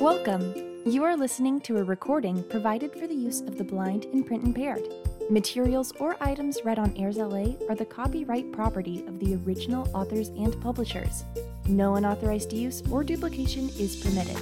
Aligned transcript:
Welcome. 0.00 0.54
You 0.86 1.02
are 1.02 1.16
listening 1.16 1.60
to 1.62 1.78
a 1.78 1.82
recording 1.82 2.44
provided 2.44 2.92
for 2.92 3.08
the 3.08 3.16
use 3.16 3.40
of 3.40 3.58
the 3.58 3.64
blind 3.64 4.04
and 4.04 4.24
print 4.24 4.44
impaired. 4.44 4.82
Materials 5.28 5.92
or 5.98 6.16
items 6.20 6.60
read 6.64 6.78
on 6.78 6.92
AIRSLA 6.92 7.68
are 7.68 7.74
the 7.74 7.84
copyright 7.84 8.52
property 8.52 9.04
of 9.08 9.18
the 9.18 9.34
original 9.44 9.88
authors 9.92 10.28
and 10.28 10.58
publishers. 10.62 11.24
No 11.66 11.96
unauthorized 11.96 12.52
use 12.52 12.80
or 12.92 13.02
duplication 13.02 13.70
is 13.70 13.96
permitted. 13.96 14.38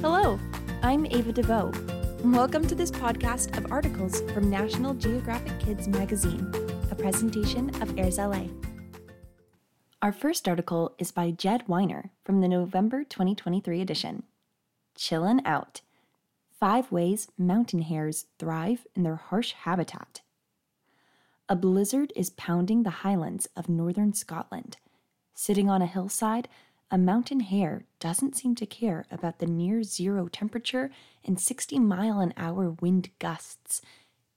Hello, 0.00 0.40
I'm 0.82 1.04
Ava 1.04 1.32
DeVoe. 1.32 1.72
Welcome 2.24 2.66
to 2.66 2.74
this 2.74 2.90
podcast 2.90 3.54
of 3.58 3.70
articles 3.70 4.22
from 4.32 4.48
National 4.48 4.94
Geographic 4.94 5.60
Kids 5.60 5.88
magazine, 5.88 6.50
a 6.90 6.94
presentation 6.94 7.68
of 7.82 7.90
AIRSLA. 7.96 8.50
Our 10.00 10.12
first 10.12 10.48
article 10.48 10.94
is 10.96 11.12
by 11.12 11.32
Jed 11.32 11.66
Winer 11.66 12.08
from 12.24 12.40
the 12.40 12.48
November 12.48 13.04
2023 13.04 13.82
edition. 13.82 14.22
Chillin' 14.96 15.42
Out 15.44 15.82
Five 16.58 16.90
Ways 16.90 17.28
Mountain 17.36 17.82
Hares 17.82 18.26
Thrive 18.38 18.86
in 18.94 19.02
Their 19.02 19.16
Harsh 19.16 19.52
Habitat. 19.52 20.22
A 21.48 21.54
blizzard 21.54 22.12
is 22.16 22.30
pounding 22.30 22.82
the 22.82 23.04
highlands 23.04 23.46
of 23.54 23.68
northern 23.68 24.14
Scotland. 24.14 24.78
Sitting 25.34 25.68
on 25.68 25.82
a 25.82 25.86
hillside, 25.86 26.48
a 26.90 26.96
mountain 26.96 27.40
hare 27.40 27.84
doesn't 28.00 28.36
seem 28.36 28.54
to 28.54 28.64
care 28.64 29.04
about 29.10 29.38
the 29.38 29.46
near 29.46 29.82
zero 29.82 30.28
temperature 30.28 30.90
and 31.24 31.38
60 31.38 31.78
mile 31.78 32.18
an 32.20 32.32
hour 32.36 32.70
wind 32.70 33.10
gusts. 33.18 33.82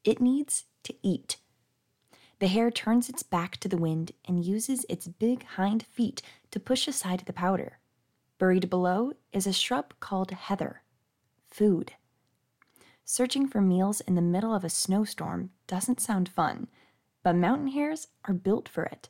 It 0.04 0.20
needs 0.20 0.66
to 0.84 0.94
eat. 1.02 1.38
The 2.40 2.48
hare 2.48 2.71
turns 2.71 3.07
its 3.10 3.23
back 3.23 3.57
to 3.57 3.68
the 3.70 3.77
wind 3.77 4.12
and 4.26 4.44
uses 4.44 4.85
its 4.90 5.07
big 5.07 5.46
hind 5.46 5.84
feet 5.84 6.21
to 6.52 6.60
push 6.60 6.88
aside 6.88 7.23
the 7.26 7.34
powder. 7.34 7.80
Buried 8.39 8.70
below 8.70 9.11
is 9.34 9.45
a 9.45 9.51
shrub 9.51 9.93
called 9.99 10.32
heather. 10.32 10.82
Food. 11.49 11.91
Searching 13.04 13.49
for 13.49 13.59
meals 13.59 13.99
in 13.99 14.15
the 14.15 14.21
middle 14.21 14.55
of 14.55 14.63
a 14.63 14.70
snowstorm 14.70 15.49
doesn't 15.68 15.99
sound 15.99 16.29
fun, 16.29 16.70
but 17.21 17.35
mountain 17.35 17.67
hares 17.67 18.07
are 18.23 18.34
built 18.34 18.70
for 18.70 18.85
it. 18.85 19.10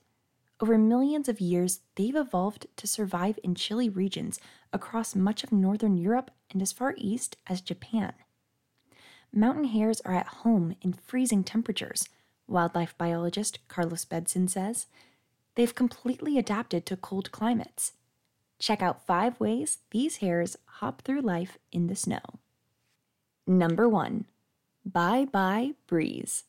Over 0.60 0.80
millions 0.80 1.30
of 1.30 1.40
years, 1.40 1.82
they've 1.94 2.16
evolved 2.16 2.66
to 2.76 2.88
survive 2.88 3.38
in 3.44 3.54
chilly 3.54 3.88
regions 3.88 4.40
across 4.74 5.16
much 5.16 5.44
of 5.44 5.52
northern 5.52 5.96
Europe 5.96 6.32
and 6.50 6.60
as 6.60 6.72
far 6.72 6.96
east 6.98 7.38
as 7.46 7.62
Japan. 7.62 8.14
Mountain 9.32 9.66
hares 9.66 10.02
are 10.02 10.16
at 10.16 10.42
home 10.42 10.76
in 10.82 10.92
freezing 10.92 11.44
temperatures, 11.44 12.10
wildlife 12.48 12.98
biologist 12.98 13.60
Carlos 13.68 14.06
Bedson 14.06 14.50
says. 14.50 14.88
They've 15.54 15.76
completely 15.76 16.40
adapted 16.40 16.88
to 16.88 16.98
cold 16.98 17.32
climates. 17.32 17.92
Check 18.60 18.82
out 18.82 19.06
five 19.06 19.40
ways 19.40 19.80
these 19.92 20.18
hares 20.18 20.58
hop 20.66 21.02
through 21.02 21.22
life 21.22 21.58
in 21.72 21.88
the 21.88 21.96
snow. 21.96 22.20
Number 23.48 23.88
one, 23.88 24.26
bye 24.86 25.26
bye 25.26 25.74
breeze. 25.88 26.44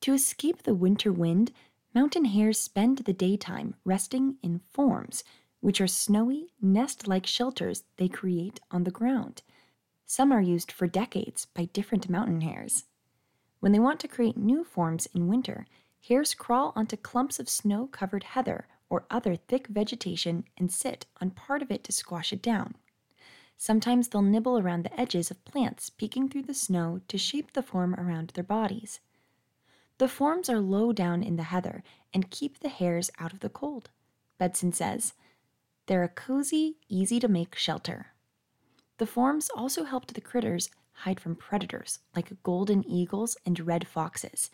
To 0.00 0.14
escape 0.14 0.62
the 0.62 0.74
winter 0.74 1.12
wind, 1.12 1.52
mountain 1.94 2.24
hares 2.24 2.58
spend 2.58 2.98
the 2.98 3.12
daytime 3.12 3.74
resting 3.84 4.36
in 4.42 4.60
forms, 4.72 5.22
which 5.60 5.80
are 5.80 5.86
snowy, 5.86 6.48
nest 6.60 7.06
like 7.06 7.26
shelters 7.26 7.84
they 7.98 8.08
create 8.08 8.58
on 8.70 8.84
the 8.84 8.90
ground. 8.90 9.42
Some 10.06 10.32
are 10.32 10.40
used 10.40 10.72
for 10.72 10.86
decades 10.86 11.44
by 11.44 11.66
different 11.66 12.08
mountain 12.08 12.40
hares. 12.40 12.84
When 13.60 13.72
they 13.72 13.78
want 13.78 14.00
to 14.00 14.08
create 14.08 14.36
new 14.36 14.64
forms 14.64 15.06
in 15.14 15.28
winter, 15.28 15.66
hares 16.00 16.34
crawl 16.34 16.72
onto 16.74 16.96
clumps 16.96 17.38
of 17.38 17.48
snow 17.48 17.86
covered 17.86 18.24
heather 18.24 18.66
or 18.92 19.06
other 19.10 19.34
thick 19.34 19.68
vegetation 19.68 20.44
and 20.58 20.70
sit 20.70 21.06
on 21.18 21.30
part 21.30 21.62
of 21.62 21.70
it 21.70 21.82
to 21.82 21.90
squash 21.90 22.30
it 22.30 22.42
down. 22.42 22.74
Sometimes 23.56 24.08
they'll 24.08 24.20
nibble 24.20 24.58
around 24.58 24.84
the 24.84 25.00
edges 25.00 25.30
of 25.30 25.42
plants 25.46 25.88
peeking 25.88 26.28
through 26.28 26.42
the 26.42 26.52
snow 26.52 27.00
to 27.08 27.16
shape 27.16 27.54
the 27.54 27.62
form 27.62 27.94
around 27.94 28.28
their 28.34 28.44
bodies. 28.44 29.00
The 29.96 30.08
forms 30.08 30.50
are 30.50 30.60
low 30.60 30.92
down 30.92 31.22
in 31.22 31.36
the 31.36 31.44
heather 31.44 31.82
and 32.12 32.30
keep 32.30 32.58
the 32.58 32.68
hares 32.68 33.10
out 33.18 33.32
of 33.32 33.40
the 33.40 33.48
cold. 33.48 33.88
Bedson 34.38 34.74
says, 34.74 35.14
They're 35.86 36.04
a 36.04 36.08
cozy, 36.08 36.76
easy 36.90 37.18
to 37.18 37.28
make 37.28 37.56
shelter. 37.56 38.08
The 38.98 39.06
forms 39.06 39.48
also 39.56 39.84
helped 39.84 40.12
the 40.12 40.20
critters 40.20 40.68
hide 40.92 41.18
from 41.18 41.34
predators 41.34 42.00
like 42.14 42.42
golden 42.42 42.86
eagles 42.86 43.38
and 43.46 43.58
red 43.58 43.88
foxes. 43.88 44.50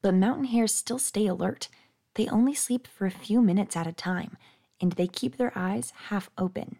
But 0.00 0.14
mountain 0.14 0.46
hares 0.46 0.74
still 0.74 0.98
stay 0.98 1.26
alert. 1.26 1.68
They 2.16 2.26
only 2.28 2.54
sleep 2.54 2.86
for 2.86 3.06
a 3.06 3.10
few 3.10 3.42
minutes 3.42 3.76
at 3.76 3.86
a 3.86 3.92
time, 3.92 4.38
and 4.80 4.92
they 4.92 5.06
keep 5.06 5.36
their 5.36 5.52
eyes 5.54 5.92
half 6.08 6.30
open. 6.38 6.78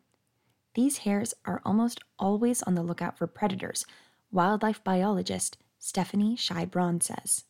These 0.75 0.99
hares 0.99 1.35
are 1.45 1.61
almost 1.65 2.01
always 2.19 2.63
on 2.63 2.75
the 2.75 2.83
lookout 2.83 3.19
for 3.19 3.27
predators, 3.27 3.85
wildlife 4.33 4.83
biologist 4.83 5.59
Stephanie 5.79 6.37
Schai-Braun 6.37 7.03
says. 7.03 7.45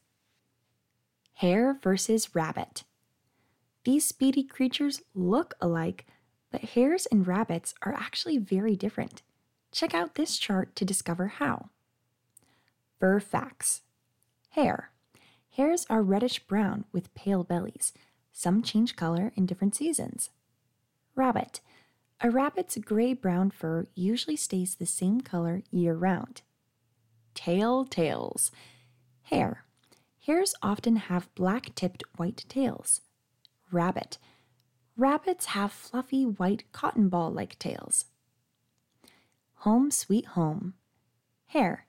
Hare 1.35 1.79
versus 1.81 2.35
rabbit. 2.35 2.83
These 3.85 4.05
speedy 4.05 4.43
creatures 4.43 5.03
look 5.15 5.55
alike, 5.61 6.07
but 6.51 6.63
hares 6.63 7.07
and 7.07 7.25
rabbits 7.25 7.73
are 7.83 7.95
actually 7.95 8.39
very 8.39 8.75
different. 8.75 9.23
Check 9.71 9.95
out 9.95 10.17
this 10.17 10.39
chart 10.39 10.75
to 10.75 10.85
discover 10.85 11.29
how. 11.29 11.71
Fur 12.99 13.21
facts 13.21 13.83
Hare. 14.51 14.91
Hares 15.57 15.87
are 15.89 16.03
reddish 16.03 16.41
brown 16.41 16.85
with 16.93 17.15
pale 17.15 17.43
bellies. 17.43 17.95
Some 18.31 18.61
change 18.61 18.95
color 18.95 19.33
in 19.37 19.47
different 19.47 19.75
seasons. 19.75 20.29
Rabbit. 21.15 21.61
A 22.21 22.29
rabbit's 22.29 22.77
gray 22.77 23.15
brown 23.15 23.51
fur 23.51 23.87
usually 23.95 24.37
stays 24.37 24.75
the 24.75 24.85
same 24.85 25.23
color 25.23 25.63
year 25.71 25.95
round. 25.95 26.43
Tail 27.35 27.87
tails. 27.87 28.51
Hare. 29.23 29.65
Hares 30.27 30.55
often 30.63 30.97
have 30.97 31.35
black 31.35 31.75
tipped 31.75 32.05
white 32.17 32.45
tails. 32.51 33.01
Rabbit. 33.73 34.19
Rabbits 34.95 35.47
have 35.47 35.73
fluffy 35.73 36.27
white 36.27 36.71
cotton 36.73 37.09
ball 37.09 37.31
like 37.31 37.59
tails. 37.59 38.05
Home 39.61 39.91
Sweet 39.91 40.27
Home. 40.27 40.75
Hare. 41.47 41.87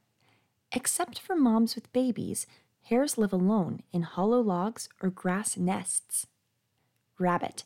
Except 0.72 1.20
for 1.20 1.36
moms 1.36 1.76
with 1.76 1.92
babies, 1.92 2.48
hares 2.90 3.18
live 3.18 3.34
alone 3.34 3.82
in 3.92 4.02
hollow 4.02 4.40
logs 4.40 4.88
or 5.02 5.10
grass 5.10 5.58
nests. 5.58 6.26
Rabbit. 7.20 7.66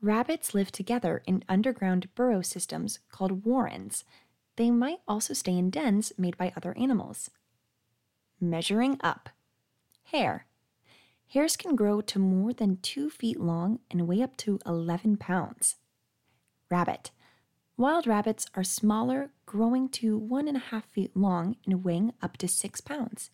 Rabbits 0.00 0.52
live 0.52 0.72
together 0.72 1.22
in 1.26 1.44
underground 1.48 2.12
burrow 2.16 2.42
systems 2.42 2.98
called 3.12 3.44
warrens. 3.44 4.04
They 4.56 4.72
might 4.72 4.98
also 5.06 5.32
stay 5.32 5.56
in 5.56 5.70
dens 5.70 6.12
made 6.18 6.36
by 6.36 6.52
other 6.56 6.76
animals. 6.76 7.30
Measuring 8.40 8.98
up. 9.00 9.28
Hare. 10.06 10.46
Hares 11.28 11.56
can 11.56 11.76
grow 11.76 12.00
to 12.00 12.18
more 12.18 12.52
than 12.52 12.78
two 12.78 13.10
feet 13.10 13.38
long 13.38 13.78
and 13.90 14.08
weigh 14.08 14.22
up 14.22 14.36
to 14.38 14.58
11 14.66 15.18
pounds. 15.18 15.76
Rabbit. 16.68 17.12
Wild 17.76 18.08
rabbits 18.08 18.46
are 18.56 18.64
smaller, 18.64 19.30
growing 19.46 19.88
to 19.90 20.18
one 20.18 20.48
and 20.48 20.56
a 20.56 20.70
half 20.70 20.86
feet 20.86 21.16
long 21.16 21.56
and 21.64 21.84
weighing 21.84 22.12
up 22.20 22.36
to 22.38 22.48
six 22.48 22.80
pounds. 22.80 23.30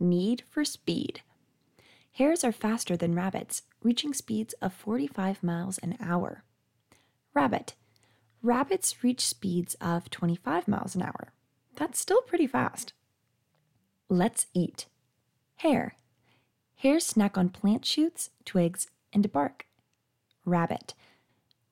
Need 0.00 0.42
for 0.48 0.64
speed. 0.64 1.22
Hares 2.12 2.44
are 2.44 2.52
faster 2.52 2.96
than 2.96 3.14
rabbits, 3.14 3.62
reaching 3.82 4.14
speeds 4.14 4.54
of 4.62 4.72
45 4.72 5.42
miles 5.42 5.78
an 5.78 5.96
hour. 6.00 6.44
Rabbit. 7.34 7.74
Rabbits 8.42 9.02
reach 9.02 9.26
speeds 9.26 9.74
of 9.80 10.10
25 10.10 10.68
miles 10.68 10.94
an 10.94 11.02
hour. 11.02 11.32
That's 11.76 11.98
still 11.98 12.20
pretty 12.22 12.46
fast. 12.46 12.92
Let's 14.08 14.46
eat. 14.54 14.86
Hare. 15.56 15.96
Hares 16.76 17.06
snack 17.06 17.38
on 17.38 17.48
plant 17.48 17.84
shoots, 17.84 18.30
twigs, 18.44 18.88
and 19.12 19.32
bark. 19.32 19.66
Rabbit. 20.44 20.94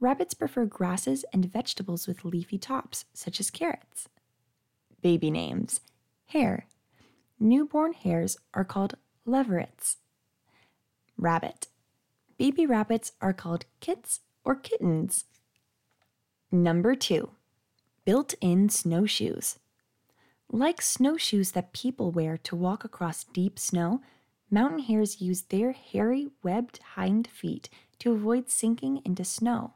Rabbits 0.00 0.35
prefer 0.35 0.64
grasses 0.64 1.25
and 1.32 1.44
vegetables 1.44 2.08
with 2.08 2.25
leafy 2.25 2.58
tops, 2.58 3.05
such 3.12 3.38
as 3.38 3.50
carrots. 3.50 4.08
Baby 5.02 5.31
names 5.31 5.81
Hare. 6.26 6.67
Newborn 7.43 7.93
hares 7.93 8.37
are 8.55 8.65
called 8.65 8.94
leverets. 9.27 9.97
Rabbit. 11.19 11.67
Baby 12.39 12.67
rabbits 12.67 13.11
are 13.21 13.33
called 13.33 13.65
kits 13.81 14.21
or 14.44 14.55
kittens. 14.55 15.25
Number 16.53 16.94
two, 16.94 17.33
built 18.05 18.35
in 18.41 18.69
snowshoes. 18.69 19.59
Like 20.53 20.81
snowshoes 20.81 21.50
that 21.50 21.73
people 21.73 22.12
wear 22.12 22.37
to 22.39 22.55
walk 22.55 22.85
across 22.85 23.25
deep 23.25 23.59
snow, 23.59 24.03
mountain 24.49 24.79
hares 24.79 25.21
use 25.21 25.43
their 25.43 25.73
hairy, 25.73 26.29
webbed 26.45 26.79
hind 26.95 27.27
feet 27.27 27.69
to 27.99 28.12
avoid 28.12 28.50
sinking 28.50 29.03
into 29.05 29.25
snow. 29.25 29.75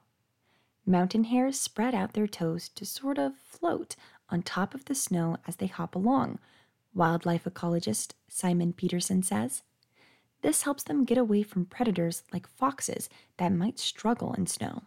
Mountain 0.86 1.24
hares 1.24 1.58
spread 1.58 1.96
out 1.96 2.12
their 2.12 2.28
toes 2.28 2.68
to 2.68 2.86
sort 2.86 3.18
of 3.18 3.36
float 3.36 3.96
on 4.30 4.42
top 4.42 4.72
of 4.72 4.84
the 4.84 4.94
snow 4.94 5.38
as 5.48 5.56
they 5.56 5.66
hop 5.66 5.96
along, 5.96 6.38
wildlife 6.96 7.44
ecologist 7.44 8.12
Simon 8.28 8.72
Peterson 8.72 9.22
says. 9.22 9.62
This 10.42 10.62
helps 10.62 10.82
them 10.82 11.04
get 11.04 11.18
away 11.18 11.42
from 11.42 11.66
predators 11.66 12.22
like 12.32 12.48
foxes 12.48 13.08
that 13.36 13.52
might 13.52 13.78
struggle 13.78 14.32
in 14.34 14.46
snow. 14.46 14.82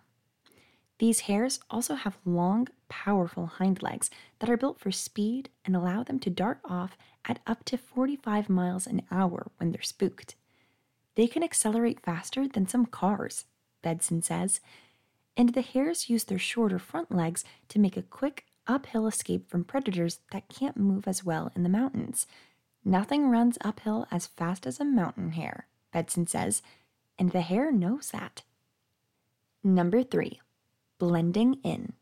These 0.98 1.22
hares 1.22 1.60
also 1.70 1.96
have 1.96 2.18
long, 2.26 2.68
powerful 2.90 3.46
hind 3.46 3.82
legs 3.82 4.10
that 4.40 4.50
are 4.50 4.58
built 4.58 4.80
for 4.80 4.92
speed 4.92 5.50
and 5.64 5.76
allow 5.76 6.04
them 6.04 6.20
to 6.20 6.30
dart 6.30 6.60
off 6.66 6.98
at 7.26 7.40
up 7.48 7.64
to 7.66 7.78
45 7.78 8.50
miles 8.50 8.86
an 8.86 9.04
hour 9.10 9.52
when 9.58 9.72
they're 9.72 9.82
spooked. 9.82 10.36
They 11.16 11.28
can 11.28 11.44
accelerate 11.44 12.02
faster 12.02 12.48
than 12.48 12.68
some 12.68 12.86
cars, 12.86 13.46
Bedson 13.84 14.24
says, 14.24 14.60
and 15.38 15.54
the 15.54 15.62
hares 15.62 16.10
use 16.10 16.26
their 16.26 16.40
shorter 16.40 16.80
front 16.80 17.14
legs 17.16 17.46
to 17.70 17.80
make 17.80 17.96
a 17.96 18.02
quick 18.02 18.46
uphill 18.69 19.07
escape 19.07 19.50
from 19.50 19.66
predators 19.66 20.19
that 20.31 20.48
can't 20.48 20.77
move 20.77 21.07
as 21.07 21.25
well 21.25 21.51
in 21.56 21.63
the 21.63 21.69
mountains. 21.69 22.27
Nothing 22.86 23.30
runs 23.30 23.57
uphill 23.62 24.07
as 24.12 24.27
fast 24.27 24.66
as 24.66 24.80
a 24.80 24.86
mountain 24.86 25.31
hare, 25.31 25.68
Bedson 25.94 26.30
says, 26.30 26.62
and 27.18 27.31
the 27.31 27.42
hare 27.42 27.71
knows 27.71 28.12
that. 28.12 28.44
Number 29.63 30.04
three, 30.04 30.39
blending 31.00 31.56
in. 31.63 31.94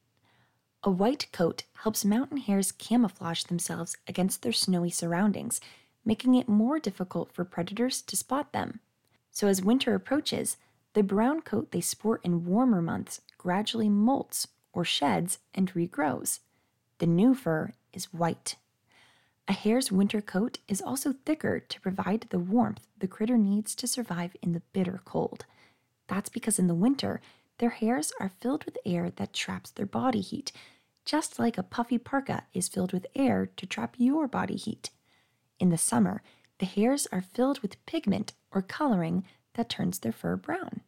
A 0.84 0.92
white 0.92 1.28
coat 1.32 1.64
helps 1.82 2.06
mountain 2.06 2.38
hares 2.38 2.72
camouflage 2.72 3.44
themselves 3.44 3.98
against 4.08 4.44
their 4.44 4.54
snowy 4.54 4.92
surroundings, 4.92 5.60
making 6.06 6.36
it 6.36 6.48
more 6.48 6.80
difficult 6.80 7.32
for 7.32 7.44
predators 7.44 8.02
to 8.04 8.16
spot 8.16 8.54
them. 8.54 8.80
So, 9.32 9.48
as 9.48 9.64
winter 9.64 9.96
approaches, 9.96 10.58
the 10.94 11.04
brown 11.04 11.42
coat 11.42 11.72
they 11.72 11.82
sport 11.82 12.22
in 12.24 12.46
warmer 12.46 12.82
months 12.82 13.22
gradually 13.38 13.90
molts 13.90 14.48
or 14.74 14.86
sheds 14.86 15.40
and 15.54 15.74
regrows. 15.74 16.40
The 17.00 17.08
new 17.08 17.36
fur 17.36 17.74
is 17.94 18.14
white. 18.14 18.56
A 19.48 19.54
hare's 19.54 19.92
winter 19.92 20.20
coat 20.20 20.58
is 20.68 20.82
also 20.82 21.14
thicker 21.14 21.60
to 21.60 21.82
provide 21.82 22.28
the 22.30 22.40
warmth 22.40 22.88
the 22.98 23.08
critter 23.08 23.38
needs 23.38 23.76
to 23.76 23.88
survive 23.88 24.36
in 24.42 24.54
the 24.54 24.64
bitter 24.74 25.02
cold. 25.06 25.46
That's 26.08 26.30
because 26.30 26.60
in 26.60 26.68
the 26.68 26.76
winter, 26.76 27.22
their 27.60 27.70
hairs 27.70 28.12
are 28.20 28.32
filled 28.40 28.66
with 28.66 28.78
air 28.86 29.12
that 29.16 29.34
traps 29.34 29.72
their 29.72 29.86
body 29.86 30.22
heat, 30.22 30.52
just 31.06 31.40
like 31.40 31.58
a 31.58 31.64
puffy 31.64 31.98
parka 31.98 32.44
is 32.54 32.68
filled 32.68 32.94
with 32.94 33.08
air 33.16 33.46
to 33.58 33.66
trap 33.66 33.96
your 33.98 34.28
body 34.28 34.56
heat. 34.56 34.90
In 35.60 35.70
the 35.70 35.78
summer, 35.78 36.22
the 36.60 36.66
hairs 36.66 37.08
are 37.12 37.22
filled 37.22 37.60
with 37.60 37.84
pigment 37.86 38.34
or 38.52 38.62
coloring 38.62 39.24
that 39.54 39.70
turns 39.70 40.00
their 40.00 40.12
fur 40.12 40.36
brown. 40.36 40.82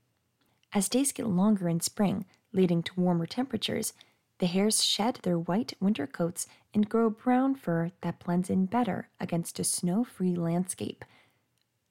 As 0.74 0.90
days 0.90 1.12
get 1.12 1.28
longer 1.28 1.70
in 1.70 1.80
spring, 1.80 2.26
leading 2.52 2.84
to 2.84 3.00
warmer 3.00 3.26
temperatures, 3.26 3.94
the 4.40 4.48
hares 4.48 4.84
shed 4.84 5.20
their 5.22 5.38
white 5.38 5.74
winter 5.80 6.08
coats 6.08 6.48
and 6.74 6.90
grow 6.90 7.10
brown 7.10 7.56
fur 7.56 7.92
that 8.02 8.20
blends 8.20 8.50
in 8.50 8.66
better 8.66 9.10
against 9.20 9.60
a 9.60 9.64
snow 9.64 10.04
free 10.04 10.36
landscape. 10.36 11.06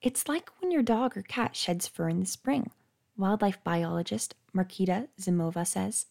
It's 0.01 0.29
like 0.29 0.51
when 0.61 0.71
your 0.71 0.83
dog 0.83 1.17
or 1.17 1.23
cat 1.23 1.57
sheds 1.57 1.87
fur 1.87 2.09
in 2.09 2.21
the 2.21 2.27
spring. 2.27 2.71
Wildlife 3.17 3.63
biologist 3.65 4.35
Marketa 4.55 5.09
Zimova 5.21 5.67
says 5.67 6.07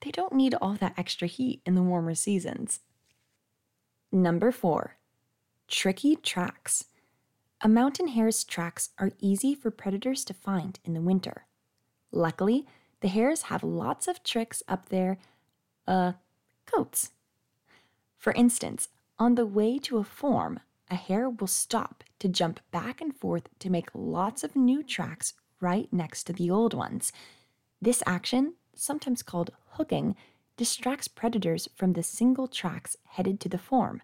they 0.00 0.10
don't 0.10 0.32
need 0.32 0.54
all 0.54 0.74
that 0.74 0.94
extra 0.98 1.28
heat 1.28 1.62
in 1.64 1.74
the 1.74 1.82
warmer 1.82 2.14
seasons. 2.14 2.80
Number 4.10 4.50
four, 4.50 4.96
tricky 5.68 6.16
tracks. 6.16 6.86
A 7.60 7.68
mountain 7.68 8.08
hare's 8.08 8.42
tracks 8.42 8.90
are 8.98 9.12
easy 9.20 9.54
for 9.54 9.70
predators 9.70 10.24
to 10.24 10.34
find 10.34 10.80
in 10.84 10.94
the 10.94 11.00
winter. 11.00 11.46
Luckily, 12.10 12.66
the 13.00 13.08
hares 13.08 13.42
have 13.42 13.62
lots 13.62 14.08
of 14.08 14.24
tricks 14.24 14.62
up 14.66 14.88
their, 14.88 15.18
uh, 15.86 16.12
coats. 16.66 17.10
For 18.18 18.32
instance, 18.32 18.88
on 19.18 19.34
the 19.34 19.46
way 19.46 19.78
to 19.80 19.98
a 19.98 20.04
form, 20.04 20.60
a 20.90 20.94
hare 20.94 21.30
will 21.30 21.46
stop 21.46 22.04
to 22.18 22.28
jump 22.28 22.60
back 22.70 23.00
and 23.00 23.14
forth 23.16 23.48
to 23.58 23.70
make 23.70 23.88
lots 23.94 24.44
of 24.44 24.54
new 24.56 24.82
tracks 24.82 25.34
right 25.60 25.88
next 25.92 26.24
to 26.24 26.32
the 26.32 26.50
old 26.50 26.74
ones. 26.74 27.12
This 27.80 28.02
action, 28.06 28.54
sometimes 28.74 29.22
called 29.22 29.50
hooking, 29.70 30.16
distracts 30.56 31.08
predators 31.08 31.68
from 31.74 31.94
the 31.94 32.02
single 32.02 32.46
tracks 32.46 32.96
headed 33.04 33.40
to 33.40 33.48
the 33.48 33.58
form. 33.58 34.02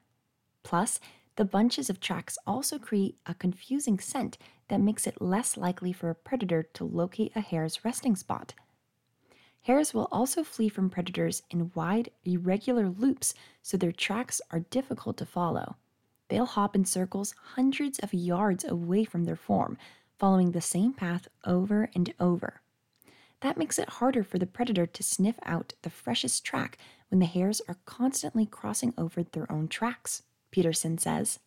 Plus, 0.62 0.98
the 1.36 1.44
bunches 1.44 1.88
of 1.88 2.00
tracks 2.00 2.36
also 2.46 2.78
create 2.78 3.16
a 3.26 3.34
confusing 3.34 3.98
scent 3.98 4.38
that 4.68 4.80
makes 4.80 5.06
it 5.06 5.22
less 5.22 5.56
likely 5.56 5.92
for 5.92 6.10
a 6.10 6.14
predator 6.14 6.62
to 6.74 6.84
locate 6.84 7.32
a 7.36 7.40
hare's 7.40 7.84
resting 7.84 8.16
spot. 8.16 8.54
Hares 9.62 9.92
will 9.92 10.08
also 10.10 10.42
flee 10.44 10.68
from 10.68 10.90
predators 10.90 11.42
in 11.50 11.70
wide, 11.74 12.10
irregular 12.24 12.88
loops 12.88 13.34
so 13.62 13.76
their 13.76 13.92
tracks 13.92 14.40
are 14.50 14.60
difficult 14.60 15.16
to 15.18 15.26
follow. 15.26 15.76
They'll 16.28 16.46
hop 16.46 16.74
in 16.74 16.84
circles 16.84 17.34
hundreds 17.54 17.98
of 17.98 18.14
yards 18.14 18.64
away 18.64 19.04
from 19.04 19.24
their 19.24 19.36
form, 19.36 19.78
following 20.18 20.52
the 20.52 20.60
same 20.60 20.92
path 20.92 21.28
over 21.44 21.90
and 21.94 22.12
over. 22.18 22.60
That 23.40 23.56
makes 23.56 23.78
it 23.78 23.88
harder 23.88 24.24
for 24.24 24.38
the 24.38 24.46
predator 24.46 24.86
to 24.86 25.02
sniff 25.02 25.36
out 25.44 25.74
the 25.82 25.90
freshest 25.90 26.44
track 26.44 26.76
when 27.08 27.20
the 27.20 27.26
hares 27.26 27.62
are 27.68 27.76
constantly 27.84 28.46
crossing 28.46 28.92
over 28.98 29.22
their 29.22 29.50
own 29.50 29.68
tracks. 29.68 30.22
Peterson 30.50 30.98
says. 30.98 31.38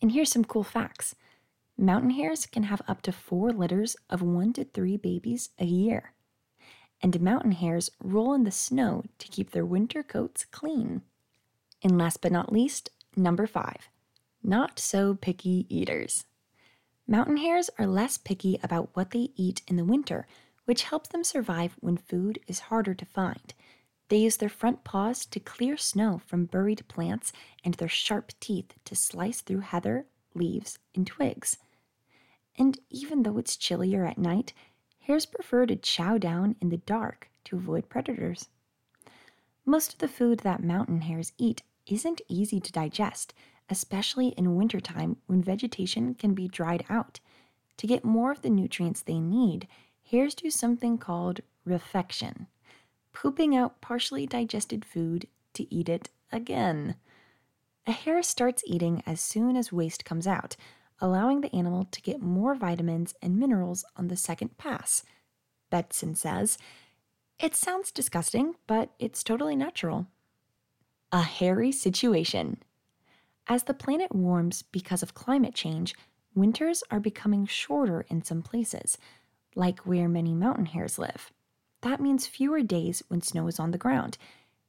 And 0.00 0.12
here's 0.12 0.32
some 0.32 0.44
cool 0.44 0.64
facts 0.64 1.14
mountain 1.76 2.10
hares 2.10 2.46
can 2.46 2.64
have 2.64 2.82
up 2.86 3.02
to 3.02 3.12
four 3.12 3.52
litters 3.52 3.96
of 4.08 4.22
one 4.22 4.52
to 4.54 4.64
three 4.64 4.96
babies 4.96 5.50
a 5.58 5.64
year. 5.64 6.13
And 7.04 7.20
mountain 7.20 7.52
hares 7.52 7.90
roll 8.02 8.32
in 8.32 8.44
the 8.44 8.50
snow 8.50 9.04
to 9.18 9.28
keep 9.28 9.50
their 9.50 9.66
winter 9.66 10.02
coats 10.02 10.46
clean. 10.46 11.02
And 11.82 11.98
last 11.98 12.22
but 12.22 12.32
not 12.32 12.50
least, 12.50 12.88
number 13.14 13.46
five 13.46 13.90
not 14.42 14.78
so 14.78 15.14
picky 15.14 15.66
eaters. 15.68 16.24
Mountain 17.06 17.36
hares 17.36 17.68
are 17.78 17.86
less 17.86 18.16
picky 18.16 18.58
about 18.62 18.88
what 18.94 19.10
they 19.10 19.28
eat 19.36 19.60
in 19.68 19.76
the 19.76 19.84
winter, 19.84 20.26
which 20.64 20.84
helps 20.84 21.10
them 21.10 21.24
survive 21.24 21.76
when 21.80 21.98
food 21.98 22.38
is 22.46 22.70
harder 22.70 22.94
to 22.94 23.04
find. 23.04 23.52
They 24.08 24.16
use 24.16 24.38
their 24.38 24.48
front 24.48 24.82
paws 24.82 25.26
to 25.26 25.40
clear 25.40 25.76
snow 25.76 26.22
from 26.24 26.46
buried 26.46 26.88
plants 26.88 27.34
and 27.62 27.74
their 27.74 27.86
sharp 27.86 28.32
teeth 28.40 28.72
to 28.86 28.96
slice 28.96 29.42
through 29.42 29.60
heather, 29.60 30.06
leaves, 30.34 30.78
and 30.94 31.06
twigs. 31.06 31.58
And 32.56 32.78
even 32.88 33.24
though 33.24 33.36
it's 33.36 33.58
chillier 33.58 34.06
at 34.06 34.16
night, 34.16 34.54
hares 35.04 35.26
prefer 35.26 35.64
to 35.66 35.76
chow 35.76 36.18
down 36.18 36.56
in 36.60 36.68
the 36.68 36.76
dark 36.76 37.30
to 37.44 37.56
avoid 37.56 37.88
predators. 37.88 38.48
Most 39.64 39.94
of 39.94 39.98
the 39.98 40.08
food 40.08 40.40
that 40.40 40.62
mountain 40.62 41.02
hares 41.02 41.32
eat 41.38 41.62
isn't 41.86 42.20
easy 42.28 42.60
to 42.60 42.72
digest, 42.72 43.32
especially 43.70 44.28
in 44.28 44.56
wintertime 44.56 45.16
when 45.26 45.42
vegetation 45.42 46.14
can 46.14 46.34
be 46.34 46.48
dried 46.48 46.84
out. 46.88 47.20
To 47.78 47.86
get 47.86 48.04
more 48.04 48.30
of 48.30 48.42
the 48.42 48.50
nutrients 48.50 49.02
they 49.02 49.18
need, 49.18 49.66
hares 50.02 50.34
do 50.34 50.50
something 50.50 50.98
called 50.98 51.40
refection 51.64 52.46
pooping 53.14 53.56
out 53.56 53.80
partially 53.80 54.26
digested 54.26 54.84
food 54.84 55.26
to 55.54 55.72
eat 55.74 55.88
it 55.88 56.10
again. 56.30 56.96
A 57.86 57.92
hare 57.92 58.22
starts 58.22 58.62
eating 58.66 59.02
as 59.06 59.20
soon 59.20 59.56
as 59.56 59.72
waste 59.72 60.04
comes 60.04 60.26
out, 60.26 60.56
allowing 61.00 61.40
the 61.40 61.54
animal 61.54 61.84
to 61.90 62.02
get 62.02 62.22
more 62.22 62.54
vitamins 62.54 63.14
and 63.20 63.38
minerals 63.38 63.84
on 63.96 64.08
the 64.08 64.16
second 64.16 64.56
pass. 64.58 65.02
Bedson 65.72 66.16
says, 66.16 66.58
It 67.38 67.54
sounds 67.54 67.90
disgusting, 67.90 68.54
but 68.66 68.90
it's 68.98 69.22
totally 69.22 69.56
natural. 69.56 70.06
A 71.12 71.22
hairy 71.22 71.72
situation. 71.72 72.58
As 73.46 73.64
the 73.64 73.74
planet 73.74 74.14
warms 74.14 74.62
because 74.62 75.02
of 75.02 75.14
climate 75.14 75.54
change, 75.54 75.94
winters 76.34 76.82
are 76.90 77.00
becoming 77.00 77.46
shorter 77.46 78.06
in 78.08 78.22
some 78.22 78.42
places, 78.42 78.98
like 79.54 79.80
where 79.80 80.08
many 80.08 80.34
mountain 80.34 80.66
hares 80.66 80.98
live 80.98 81.30
that 81.84 82.00
means 82.00 82.26
fewer 82.26 82.62
days 82.62 83.02
when 83.08 83.20
snow 83.20 83.46
is 83.46 83.60
on 83.60 83.70
the 83.70 83.78
ground, 83.78 84.16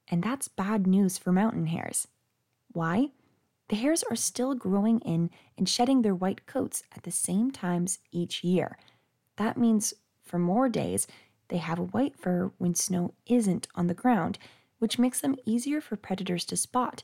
and 0.10 0.22
that's 0.22 0.50
bad 0.50 0.86
news 0.86 1.17
for 1.17 1.32
mountain 1.32 1.67
hares. 1.67 2.10
Why? 2.74 3.12
The 3.69 3.75
hares 3.75 4.03
are 4.03 4.15
still 4.15 4.53
growing 4.53 5.00
in 5.00 5.31
and 5.57 5.67
shedding 5.67 6.01
their 6.01 6.15
white 6.15 6.45
coats 6.45 6.84
at 6.95 7.03
the 7.03 7.12
same 7.12 7.51
times 7.51 8.00
each 8.12 8.43
year. 8.43 8.77
That 9.38 9.57
means 9.57 9.93
for 10.24 10.38
more 10.38 10.69
days, 10.69 11.07
they 11.48 11.57
have 11.57 11.79
a 11.79 11.84
white 11.84 12.15
fur 12.15 12.51
when 12.57 12.75
snow 12.75 13.13
isn't 13.25 13.67
on 13.75 13.88
the 13.88 13.93
ground, 13.93 14.38
which 14.79 15.00
makes 15.00 15.22
them 15.22 15.36
easier 15.45 15.81
for 15.81 15.95
predators 15.95 16.45
to 16.45 16.57
spot. 16.57 17.03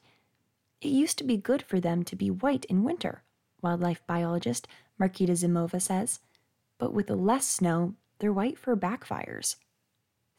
It 0.82 0.89
used 0.89 1.18
to 1.20 1.24
be 1.24 1.38
good 1.38 1.62
for 1.62 1.80
them 1.80 2.03
to 2.03 2.15
be 2.15 2.32
white 2.32 2.65
in 2.65 2.84
winter, 2.84 3.24
wildlife 3.62 4.01
biologist 4.08 4.68
Marketa 5.00 5.32
Zimova 5.32 5.82
says, 5.82 6.20
but 6.77 6.94
with 6.94 7.10
less 7.10 7.48
snow, 7.48 7.96
their 8.20 8.34
white 8.34 8.58
fur 8.58 8.75
backfires. 8.75 9.56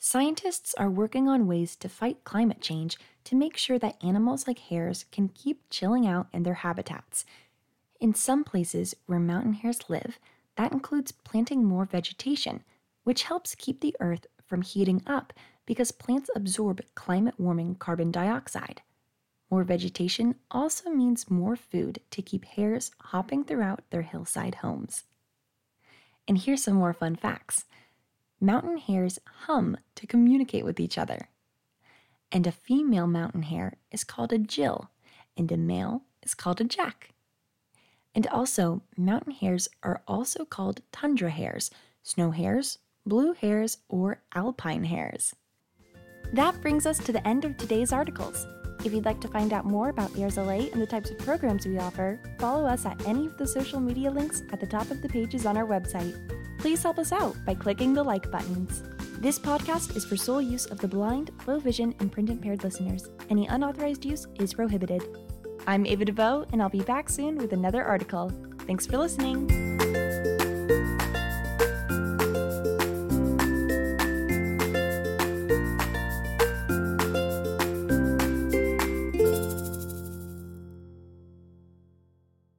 Scientists 0.05 0.75
are 0.75 0.91
working 0.91 1.29
on 1.29 1.47
ways 1.47 1.77
to 1.77 1.89
fight 1.89 2.25
climate 2.25 2.61
change 2.61 2.99
to 3.23 3.37
make 3.37 3.57
sure 3.57 3.79
that 3.79 4.03
animals 4.03 4.49
like 4.49 4.59
hares 4.59 5.05
can 5.13 5.29
keep 5.29 5.63
chilling 5.71 6.09
out 6.09 6.27
in 6.33 6.43
their 6.43 6.55
habitats. 6.55 7.25
In 8.01 8.13
some 8.13 8.43
places 8.43 8.97
where 9.07 9.21
mountain 9.21 9.53
hares 9.53 9.89
live, 9.89 10.19
that 10.57 10.73
includes 10.73 11.13
planting 11.13 11.63
more 11.63 11.85
vegetation, 11.85 12.65
which 13.05 13.23
helps 13.23 13.55
keep 13.55 13.79
the 13.79 13.95
earth 14.01 14.27
from 14.45 14.63
heating 14.63 15.03
up 15.07 15.33
because 15.67 15.93
plants 15.93 16.29
absorb 16.35 16.81
climate 16.97 17.39
warming 17.39 17.77
carbon 17.77 18.11
dioxide. 18.11 18.83
More 19.53 19.63
vegetation 19.63 20.35
also 20.51 20.91
means 20.91 21.31
more 21.31 21.55
food 21.55 22.01
to 22.11 22.23
keep 22.23 22.45
hares 22.45 22.91
hopping 22.99 23.45
throughout 23.45 23.85
their 23.91 24.03
hillside 24.03 24.57
homes. 24.57 25.05
And 26.27 26.39
here's 26.39 26.65
some 26.65 26.75
more 26.75 26.93
fun 26.93 27.15
facts. 27.15 27.67
Mountain 28.43 28.79
hares 28.79 29.21
hum 29.47 29.77
to 29.95 30.05
communicate 30.05 30.65
with 30.65 30.81
each 30.81 30.99
other. 30.99 31.29
And 32.33 32.45
a 32.45 32.51
female 32.51 33.07
mountain 33.07 33.43
hare 33.43 33.75
is 33.93 34.03
called 34.03 34.33
a 34.33 34.39
Jill, 34.39 34.91
and 35.37 35.53
a 35.53 35.57
male 35.57 36.03
is 36.25 36.35
called 36.35 36.61
a 36.61 36.65
Jack. 36.65 37.11
And 38.17 38.27
also, 38.27 38.83
mountain 38.97 39.33
hares 39.33 39.69
are 39.85 40.03
also 40.09 40.45
called 40.45 40.83
tundra 40.91 41.31
hares, 41.31 41.71
snow 42.03 42.33
hares, 42.33 42.79
blue 43.07 43.33
hares, 43.33 43.79
or 43.89 44.21
alpine 44.35 44.85
hares. 44.85 45.37
That 46.33 46.61
brings 46.61 46.85
us 46.85 46.99
to 46.99 47.13
the 47.13 47.25
end 47.25 47.45
of 47.45 47.57
today's 47.57 47.93
articles. 47.93 48.45
If 48.85 48.93
you'd 48.93 49.05
like 49.05 49.21
to 49.21 49.29
find 49.29 49.53
out 49.53 49.67
more 49.67 49.91
about 49.91 50.11
AIRSLA 50.15 50.73
and 50.73 50.83
the 50.83 50.87
types 50.87 51.11
of 51.11 51.19
programs 51.19 51.65
we 51.65 51.79
offer, 51.79 52.19
follow 52.41 52.67
us 52.67 52.85
at 52.87 53.07
any 53.07 53.27
of 53.27 53.39
the 53.39 53.47
social 53.47 53.79
media 53.79 54.11
links 54.11 54.43
at 54.51 54.59
the 54.59 54.67
top 54.67 54.91
of 54.91 55.01
the 55.01 55.09
pages 55.09 55.47
on 55.47 55.57
our 55.57 55.67
website. 55.67 56.42
Please 56.63 56.81
help 56.81 57.01
us 57.01 57.11
out 57.11 57.35
by 57.45 57.57
clicking 57.57 57.93
the 57.93 58.05
like 58.05 58.31
buttons. 58.31 58.85
This 59.19 59.37
podcast 59.37 59.97
is 59.97 60.05
for 60.05 60.17
sole 60.17 60.41
use 60.41 60.67
of 60.67 60.79
the 60.79 60.87
blind, 60.87 61.33
low 61.49 61.59
vision, 61.59 61.93
and 61.99 62.13
print 62.13 62.31
impaired 62.31 62.63
listeners. 62.63 63.11
Any 63.31 63.49
unauthorized 63.49 64.05
use 64.05 64.29
is 64.39 64.55
prohibited. 64.55 65.03
I'm 65.67 65.85
Ava 65.85 66.05
DeVoe, 66.05 66.47
and 66.53 66.63
I'll 66.63 66.69
be 66.69 66.83
back 66.83 67.11
soon 67.11 67.37
with 67.37 67.53
another 67.53 67.83
article. 67.83 68.31
Thanks 68.61 68.87
for 68.87 68.97
listening. 68.97 69.72